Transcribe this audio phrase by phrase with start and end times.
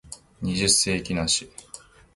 [0.41, 1.47] 二十世紀梨